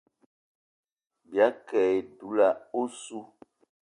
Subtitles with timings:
[1.29, 2.49] Bìayî ke e dula
[2.81, 3.19] ossu.